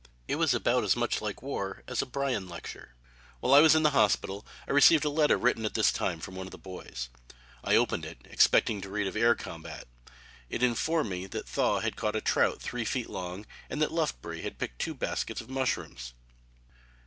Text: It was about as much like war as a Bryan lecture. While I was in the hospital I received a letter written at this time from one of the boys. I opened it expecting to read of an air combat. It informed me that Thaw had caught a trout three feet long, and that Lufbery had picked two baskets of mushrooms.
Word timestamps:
It 0.27 0.37
was 0.37 0.55
about 0.55 0.83
as 0.83 0.95
much 0.95 1.21
like 1.21 1.43
war 1.43 1.83
as 1.85 2.01
a 2.01 2.07
Bryan 2.07 2.49
lecture. 2.49 2.95
While 3.39 3.53
I 3.53 3.59
was 3.59 3.75
in 3.75 3.83
the 3.83 3.91
hospital 3.91 4.47
I 4.67 4.71
received 4.71 5.05
a 5.05 5.11
letter 5.11 5.37
written 5.37 5.63
at 5.63 5.75
this 5.75 5.91
time 5.91 6.19
from 6.19 6.33
one 6.33 6.47
of 6.47 6.51
the 6.51 6.57
boys. 6.57 7.09
I 7.63 7.75
opened 7.75 8.03
it 8.03 8.17
expecting 8.25 8.81
to 8.81 8.89
read 8.89 9.05
of 9.05 9.15
an 9.15 9.21
air 9.21 9.35
combat. 9.35 9.87
It 10.49 10.63
informed 10.63 11.11
me 11.11 11.27
that 11.27 11.47
Thaw 11.47 11.81
had 11.81 11.97
caught 11.97 12.15
a 12.15 12.19
trout 12.21 12.59
three 12.63 12.83
feet 12.83 13.11
long, 13.11 13.45
and 13.69 13.79
that 13.79 13.91
Lufbery 13.93 14.41
had 14.41 14.57
picked 14.57 14.79
two 14.79 14.95
baskets 14.95 15.39
of 15.39 15.51
mushrooms. 15.51 16.15